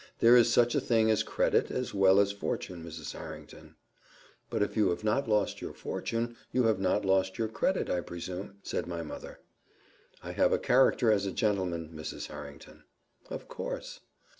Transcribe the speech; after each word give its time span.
There 0.17 0.35
is 0.35 0.51
such 0.51 0.73
a 0.73 0.81
thing 0.81 1.11
as 1.11 1.21
credit 1.21 1.69
as 1.69 1.93
well 1.93 2.19
as 2.19 2.31
fortune, 2.31 2.83
Mrs. 2.83 3.11
Harrington." 3.13 3.75
"But 4.49 4.63
if 4.63 4.75
you 4.75 4.89
have 4.89 5.03
not 5.03 5.29
lost 5.29 5.61
your 5.61 5.73
fortune, 5.73 6.35
you 6.51 6.63
have 6.63 6.79
not 6.79 7.05
lost 7.05 7.37
your 7.37 7.47
credit, 7.47 7.87
I 7.87 8.01
presume," 8.01 8.55
said 8.63 8.87
my 8.87 9.03
mother. 9.03 9.41
"I 10.23 10.31
have 10.31 10.53
a 10.53 10.57
character 10.57 11.11
as 11.11 11.27
a 11.27 11.31
gentleman, 11.31 11.91
Mrs. 11.93 12.29
Harrington." 12.29 12.83
"Of 13.29 13.47
course." 13.47 13.99